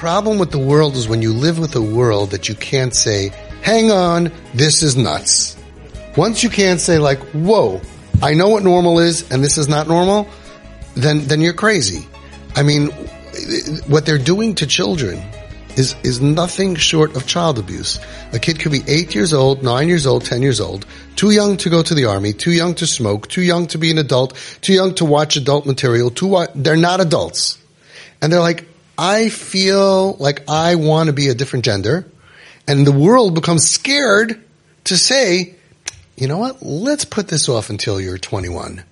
[0.00, 3.28] problem with the world is when you live with a world that you can't say,
[3.60, 5.58] hang on, this is nuts.
[6.16, 7.82] Once you can't say like, whoa,
[8.22, 10.26] I know what normal is and this is not normal,
[10.94, 12.08] then, then you're crazy.
[12.56, 12.86] I mean,
[13.88, 15.22] what they're doing to children
[15.76, 18.00] is, is nothing short of child abuse.
[18.32, 21.58] A kid could be eight years old, nine years old, ten years old, too young
[21.58, 24.32] to go to the army, too young to smoke, too young to be an adult,
[24.62, 27.58] too young to watch adult material, too, they're not adults.
[28.22, 28.66] And they're like,
[29.02, 32.04] I feel like I want to be a different gender.
[32.68, 34.44] And the world becomes scared
[34.84, 35.54] to say,
[36.18, 36.62] you know what?
[36.62, 38.84] Let's put this off until you're 21.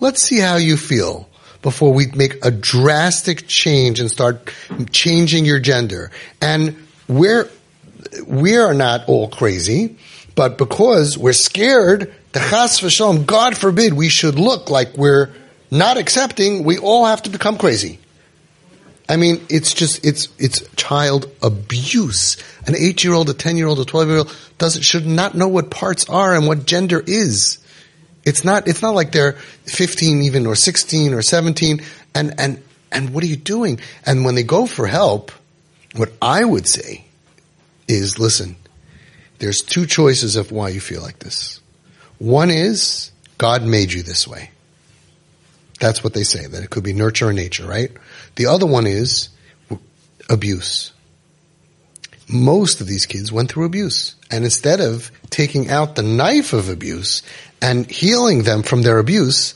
[0.00, 1.28] Let's see how you feel
[1.60, 4.50] before we make a drastic change and start
[4.92, 6.10] changing your gender.
[6.40, 7.50] And we're,
[8.26, 9.98] we are not all crazy,
[10.36, 15.34] but because we're scared, the chas v'shalom, God forbid we should look like we're
[15.70, 17.98] not accepting, we all have to become crazy.
[19.08, 22.36] I mean, it's just, it's, it's child abuse.
[22.66, 25.34] An eight year old, a 10 year old, a 12 year old doesn't, should not
[25.34, 27.58] know what parts are and what gender is.
[28.24, 29.32] It's not, it's not like they're
[29.64, 31.80] 15 even or 16 or 17
[32.14, 33.80] and, and, and what are you doing?
[34.04, 35.32] And when they go for help,
[35.96, 37.06] what I would say
[37.86, 38.56] is, listen,
[39.38, 41.60] there's two choices of why you feel like this.
[42.18, 44.50] One is, God made you this way.
[45.80, 47.90] That's what they say, that it could be nurture or nature, right?
[48.36, 49.28] The other one is
[50.28, 50.92] abuse.
[52.28, 54.14] Most of these kids went through abuse.
[54.30, 57.22] And instead of taking out the knife of abuse
[57.62, 59.54] and healing them from their abuse,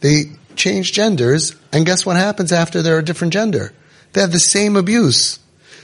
[0.00, 1.54] they change genders.
[1.72, 3.72] And guess what happens after they're a different gender?
[4.12, 5.38] They have the same abuse.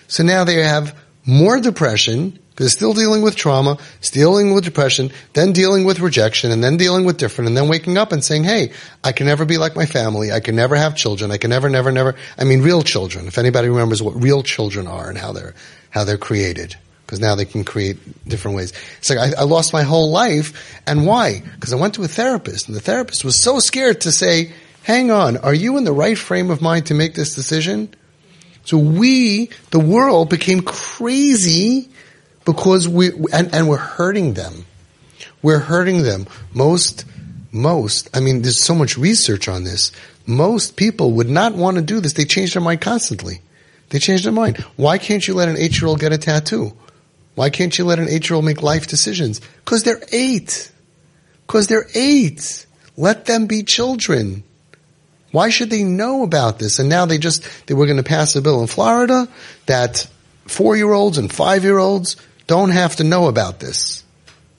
[0.09, 5.11] So now they have more depression because still dealing with trauma, still dealing with depression,
[5.35, 8.45] then dealing with rejection, and then dealing with different, and then waking up and saying,
[8.45, 8.73] hey,
[9.05, 11.69] I can never be like my family, I can never have children, I can never,
[11.69, 15.33] never, never, I mean real children, if anybody remembers what real children are and how
[15.33, 15.55] they're,
[15.91, 16.75] how they're created.
[17.05, 18.73] Because now they can create different ways.
[18.99, 21.43] It's like, I, I lost my whole life, and why?
[21.55, 24.53] Because I went to a therapist, and the therapist was so scared to say,
[24.83, 27.95] hang on, are you in the right frame of mind to make this decision?
[28.65, 31.91] So we, the world, became crazy
[32.47, 34.65] because we and, and we're hurting them.
[35.43, 36.27] We're hurting them.
[36.55, 37.05] Most
[37.53, 39.93] most I mean there's so much research on this.
[40.25, 42.15] Most people would not want to do this.
[42.15, 43.43] They change their mind constantly.
[43.91, 44.59] They change their mind.
[44.77, 46.73] Why can't you let an eight year old get a tattoo?
[47.35, 49.41] Why can't you let an eight year old make life decisions?
[49.65, 50.73] Because they're eight.
[51.47, 52.67] Because they're eight.
[52.97, 54.43] Let them be children.
[55.33, 56.79] Why should they know about this?
[56.79, 59.29] And now they just, they were going to pass a bill in Florida
[59.67, 60.09] that
[60.47, 64.05] four year olds and five year olds don't have to know about this.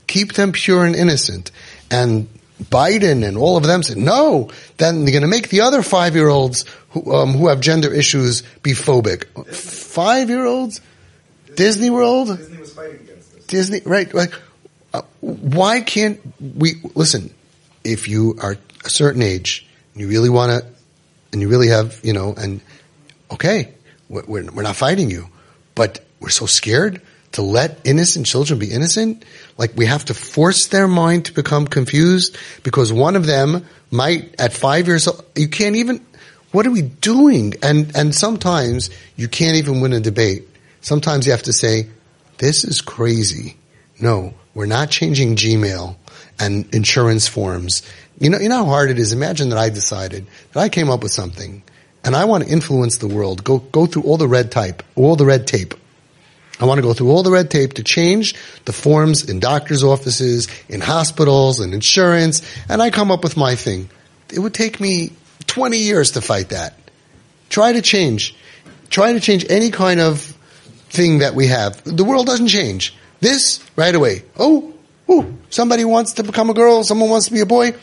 [0.08, 1.52] Keep them pure and innocent.
[1.92, 2.28] And
[2.64, 6.16] Biden and all of them said, no, then they're going to make the other five
[6.16, 9.26] year olds who, um, who have gender issues be phobic.
[9.53, 10.81] Five year olds?
[11.56, 12.38] Disney World?
[12.38, 13.46] Disney was fighting against this.
[13.46, 14.14] Disney, right?
[14.14, 14.34] Like,
[14.94, 17.34] uh, why can't we listen?
[17.84, 20.68] If you are a certain age, and you really want to,
[21.31, 22.59] and you really have, you know, and
[23.31, 23.74] okay,
[24.09, 25.30] we're, we're we're not fighting you,
[25.74, 27.02] but we're so scared
[27.34, 29.24] to let innocent children be innocent.
[29.58, 34.36] Like we have to force their mind to become confused because one of them might,
[34.40, 36.06] at five years old, you can't even.
[36.52, 37.56] What are we doing?
[37.62, 40.48] And and sometimes you can't even win a debate.
[40.82, 41.88] Sometimes you have to say,
[42.38, 43.58] "This is crazy."
[44.00, 45.96] No, we're not changing Gmail
[46.40, 47.82] and insurance forms.
[48.20, 49.12] You know, you know how hard it is.
[49.12, 51.64] Imagine that I decided that I came up with something
[52.04, 53.44] and I want to influence the world.
[53.44, 55.74] Go go through all the red type, all the red tape.
[56.59, 58.35] I want to go through all the red tape to change
[58.66, 63.56] the forms in doctors' offices, in hospitals, and insurance, and I come up with my
[63.56, 63.90] thing.
[64.34, 65.12] It would take me
[65.46, 66.73] 20 years to fight that.
[67.50, 68.35] Try to change.
[68.90, 70.22] Try to change any kind of
[70.90, 71.84] thing that we have.
[71.84, 72.96] The world doesn't change.
[73.19, 74.23] This, right away.
[74.38, 74.73] Oh,
[75.09, 77.73] ooh, somebody wants to become a girl, someone wants to be a boy.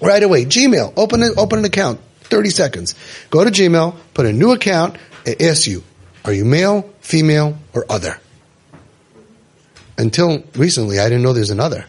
[0.00, 0.44] Right away.
[0.44, 0.92] Gmail.
[0.96, 2.00] Open, it, open an account.
[2.22, 2.94] 30 seconds.
[3.30, 5.82] Go to Gmail, put a new account, it asks you,
[6.28, 8.20] are you male, female, or other?
[9.96, 11.86] Until recently, I didn't know there's an other.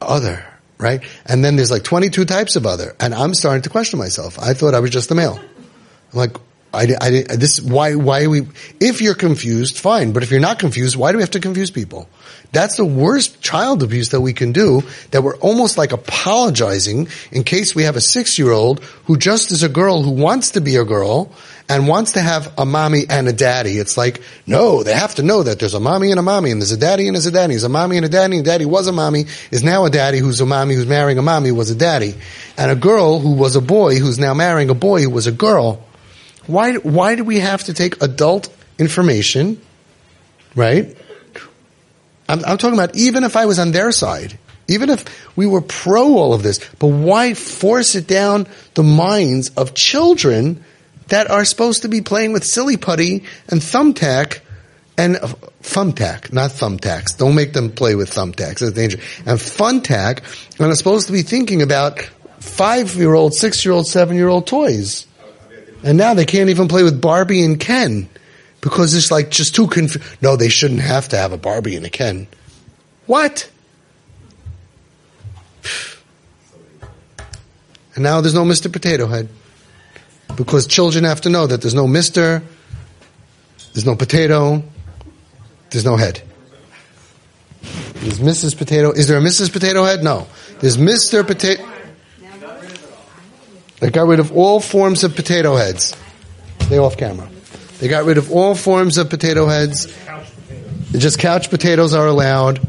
[0.00, 0.44] Other,
[0.76, 1.04] right?
[1.24, 4.40] And then there's like 22 types of other, and I'm starting to question myself.
[4.40, 5.38] I thought I was just a male.
[5.38, 6.36] I'm like,
[6.74, 8.46] I, I, this, why, why we,
[8.80, 11.70] if you're confused, fine, but if you're not confused, why do we have to confuse
[11.70, 12.08] people?
[12.52, 17.42] That's the worst child abuse that we can do, that we're almost like apologizing in
[17.42, 20.60] case we have a six year old who just is a girl who wants to
[20.60, 21.32] be a girl
[21.68, 23.78] and wants to have a mommy and a daddy.
[23.78, 26.60] It's like, no, they have to know that there's a mommy and a mommy and
[26.60, 27.54] there's a daddy and there's a daddy.
[27.54, 30.18] There's a mommy and a daddy and daddy was a mommy, is now a daddy
[30.18, 32.14] who's a mommy who's marrying a mommy was a daddy.
[32.56, 35.32] And a girl who was a boy who's now marrying a boy who was a
[35.32, 35.84] girl
[36.46, 38.48] Why, why do we have to take adult
[38.78, 39.60] information,
[40.54, 40.96] right?
[42.28, 44.38] I'm, I'm talking about even if I was on their side,
[44.68, 49.50] even if we were pro all of this, but why force it down the minds
[49.50, 50.64] of children
[51.08, 54.40] that are supposed to be playing with silly putty and thumbtack
[54.96, 55.26] and uh,
[55.62, 57.16] thumbtack, not thumbtacks.
[57.16, 58.60] Don't make them play with thumbtacks.
[58.60, 59.04] That's dangerous.
[59.26, 60.22] And Fun-Tak,
[60.58, 62.00] and are supposed to be thinking about
[62.40, 65.06] five-year-old, six-year-old, seven-year-old toys.
[65.84, 68.08] And now they can't even play with Barbie and Ken
[68.62, 71.84] because it's like just too conf- No, they shouldn't have to have a Barbie and
[71.84, 72.26] a Ken.
[73.06, 73.50] What?
[77.94, 78.72] And now there's no Mr.
[78.72, 79.28] Potato Head.
[80.36, 82.42] Because children have to know that there's no Mr.,
[83.74, 84.62] there's no potato,
[85.70, 86.22] there's no head.
[87.94, 88.56] There's Mrs.
[88.56, 88.90] Potato.
[88.92, 89.52] Is there a Mrs.
[89.52, 90.02] Potato Head?
[90.02, 90.26] No.
[90.60, 91.26] There's Mr.
[91.26, 91.62] Potato.
[93.80, 95.96] They got rid of all forms of potato heads.
[96.68, 97.28] They off camera.
[97.78, 99.86] They got rid of all forms of potato heads.
[100.92, 102.60] Just couch potatoes are allowed.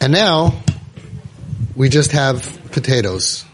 [0.00, 0.62] And now
[1.74, 3.44] we just have potatoes.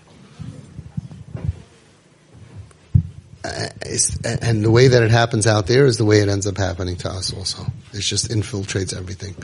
[3.45, 3.69] Uh,
[4.41, 6.97] and the way that it happens out there is the way it ends up happening
[6.97, 7.65] to us also.
[7.93, 9.37] It just infiltrates everything.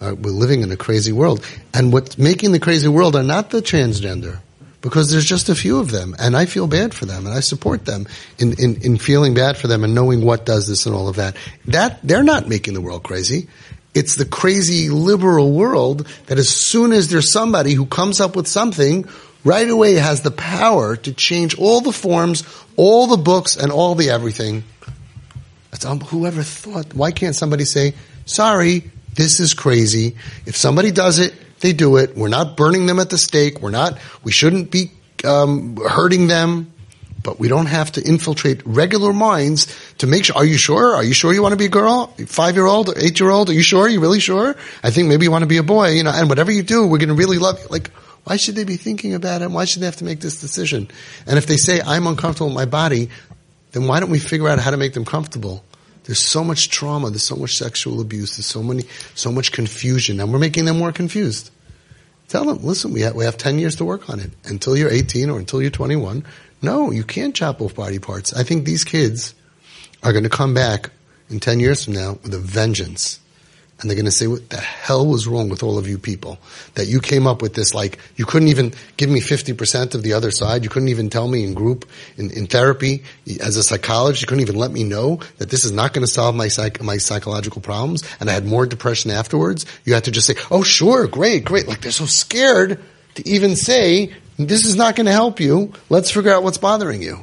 [0.00, 1.44] Uh, we're living in a crazy world.
[1.72, 4.40] And what's making the crazy world are not the transgender,
[4.82, 6.14] because there's just a few of them.
[6.18, 8.06] And I feel bad for them and I support them
[8.38, 11.16] in, in, in feeling bad for them and knowing what does this and all of
[11.16, 11.36] that.
[11.66, 13.48] That, they're not making the world crazy.
[13.94, 18.48] It's the crazy liberal world that as soon as there's somebody who comes up with
[18.48, 19.08] something
[19.44, 22.42] right away has the power to change all the forms,
[22.76, 24.64] all the books, and all the everything.
[25.70, 27.94] That's, um, whoever thought, why can't somebody say,
[28.24, 30.16] sorry, this is crazy.
[30.46, 32.16] If somebody does it, they do it.
[32.16, 33.60] We're not burning them at the stake.
[33.60, 34.90] We're not, we shouldn't be
[35.24, 36.68] um, hurting them.
[37.24, 40.34] But we don't have to infiltrate regular minds to make sure.
[40.34, 40.96] Are you sure?
[40.96, 42.08] Are you sure you want to be a girl?
[42.26, 43.48] Five year old, eight year old?
[43.48, 43.82] Are you sure?
[43.84, 44.56] Are you really sure?
[44.82, 46.84] I think maybe you want to be a boy, you know, and whatever you do,
[46.84, 47.68] we're going to really love you.
[47.70, 47.92] Like,
[48.24, 49.52] why should they be thinking about it?
[49.52, 50.88] Why should they have to make this decision?
[51.24, 53.10] And if they say, I'm uncomfortable with my body,
[53.70, 55.64] then why don't we figure out how to make them comfortable?
[56.04, 58.84] There's so much trauma, there's so much sexual abuse, there's so many,
[59.14, 61.50] so much confusion, and we're making them more confused.
[62.28, 64.30] Tell them, listen, we have, we have 10 years to work on it.
[64.44, 66.24] Until you're 18 or until you're 21,
[66.62, 68.32] no, you can't chop off body parts.
[68.32, 69.34] I think these kids
[70.02, 70.90] are going to come back
[71.28, 73.20] in 10 years from now with a vengeance
[73.82, 76.38] and they're going to say, what the hell was wrong with all of you people?
[76.74, 80.12] That you came up with this, like, you couldn't even give me 50% of the
[80.12, 80.62] other side.
[80.62, 83.02] You couldn't even tell me in group, in, in therapy,
[83.40, 86.12] as a psychologist, you couldn't even let me know that this is not going to
[86.12, 88.04] solve my psych, my psychological problems.
[88.20, 89.66] And I had more depression afterwards.
[89.84, 91.66] You had to just say, oh, sure, great, great.
[91.66, 92.80] Like, they're so scared
[93.16, 95.72] to even say, this is not going to help you.
[95.88, 97.18] Let's figure out what's bothering you.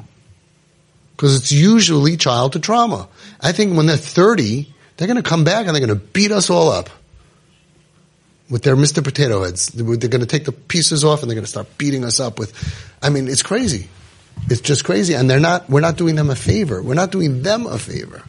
[1.15, 3.07] Because it's usually childhood trauma.
[3.39, 6.33] I think when they're 30, they're going to come back and they're going to beat
[6.33, 6.89] us all up
[8.49, 9.01] with their Mr.
[9.01, 9.67] Potato Heads.
[9.67, 12.37] They're going to take the pieces off and they're going to start beating us up
[12.37, 12.53] with.
[13.01, 13.87] I mean, it's crazy.
[14.49, 15.69] It's just crazy, and they're not.
[15.69, 16.81] We're not doing them a favor.
[16.81, 18.23] We're not doing them a favor.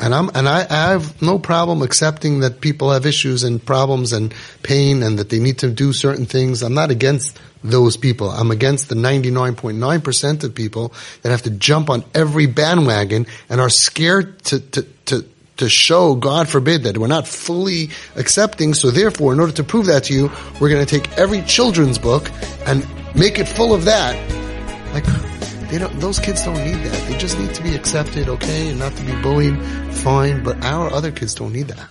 [0.00, 4.12] And I'm and I, I have no problem accepting that people have issues and problems
[4.12, 6.62] and pain, and that they need to do certain things.
[6.62, 8.30] I'm not against those people.
[8.30, 10.92] I'm against the 99.9% of people
[11.22, 15.24] that have to jump on every bandwagon and are scared to, to, to,
[15.56, 18.74] to show, God forbid, that we're not fully accepting.
[18.74, 20.30] So therefore, in order to prove that to you,
[20.60, 22.30] we're going to take every children's book
[22.66, 24.14] and make it full of that.
[24.94, 25.37] Like,
[25.68, 27.08] they don't, those kids don't need that.
[27.08, 29.60] They just need to be accepted, okay, and not to be bullied,
[29.96, 31.88] fine, but our other kids don't need that.